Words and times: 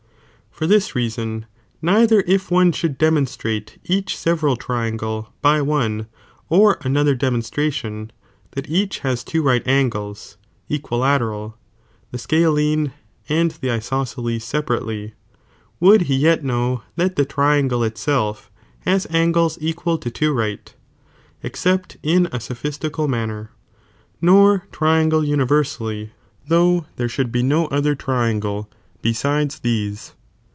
For 0.53 0.67
this 0.67 0.93
reason 0.95 1.45
neither 1.81 2.23
if 2.27 2.51
one 2.51 2.71
should 2.73 2.99
demonatmte 2.99 3.77
each 3.85 4.15
several 4.17 4.55
triangle 4.57 5.33
fay 5.41 5.61
one 5.61 6.05
or 6.49 6.77
another 6.81 7.15
demon 7.15 7.39
stntion, 7.41 8.09
that 8.51 8.69
each 8.69 8.99
has 8.99 9.23
two 9.23 9.41
right 9.41 9.65
angles, 9.65 10.37
equilateral, 10.69 11.57
the 12.11 12.17
scalene, 12.19 12.91
and 13.29 13.51
the 13.51 13.71
isosceles 13.71 14.43
separately, 14.43 15.13
would 15.79 16.01
he 16.03 16.15
yet 16.17 16.43
know 16.43 16.83
that 16.97 17.15
the 17.15 17.25
triangle 17.25 17.81
(itself) 17.83 18.51
has 18.81 19.07
angles 19.09 19.57
equal 19.61 19.97
to 19.97 20.11
two 20.11 20.31
right, 20.33 20.75
except 21.41 21.95
in 22.03 22.25
a. 22.27 22.37
SophiaticaJ 22.39 23.07
manner,* 23.09 23.49
nor 24.21 24.67
triangle 24.73 25.23
universally,, 25.23 26.11
though 26.49 26.85
there 26.97 27.09
should 27.09 27.31
be 27.31 27.41
no 27.41 27.65
other 27.67 27.95
triangle 27.95 28.69
besides 29.01 29.59
these. 29.59 30.13